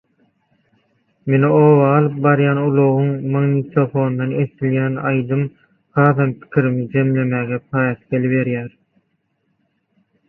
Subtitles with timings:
[1.33, 5.43] Meni oba alyp barýan ulagyň magnitofonyndan eşdilýän aýdym
[6.01, 8.77] hasam pikirimi jemlemäge päsgel berýär: